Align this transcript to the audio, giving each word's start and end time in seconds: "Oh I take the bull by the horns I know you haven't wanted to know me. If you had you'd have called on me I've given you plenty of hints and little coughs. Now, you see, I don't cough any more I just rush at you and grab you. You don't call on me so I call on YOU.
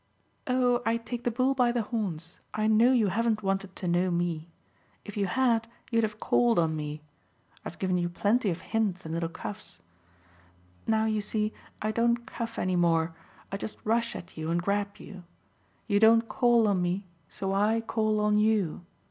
"Oh 0.47 0.81
I 0.83 0.97
take 0.97 1.25
the 1.25 1.29
bull 1.29 1.53
by 1.53 1.71
the 1.71 1.83
horns 1.83 2.39
I 2.55 2.65
know 2.65 2.91
you 2.91 3.09
haven't 3.09 3.43
wanted 3.43 3.75
to 3.75 3.87
know 3.87 4.09
me. 4.09 4.49
If 5.05 5.15
you 5.15 5.27
had 5.27 5.67
you'd 5.91 6.01
have 6.01 6.19
called 6.19 6.57
on 6.57 6.75
me 6.75 7.03
I've 7.63 7.77
given 7.77 7.99
you 7.99 8.09
plenty 8.09 8.49
of 8.49 8.61
hints 8.61 9.05
and 9.05 9.13
little 9.13 9.29
coughs. 9.29 9.79
Now, 10.87 11.05
you 11.05 11.21
see, 11.21 11.53
I 11.83 11.91
don't 11.91 12.25
cough 12.25 12.57
any 12.57 12.75
more 12.75 13.13
I 13.51 13.57
just 13.57 13.77
rush 13.83 14.15
at 14.15 14.35
you 14.35 14.49
and 14.49 14.59
grab 14.59 14.97
you. 14.97 15.23
You 15.85 15.99
don't 15.99 16.27
call 16.27 16.67
on 16.67 16.81
me 16.81 17.05
so 17.29 17.53
I 17.53 17.79
call 17.79 18.19
on 18.21 18.39
YOU. 18.39 18.83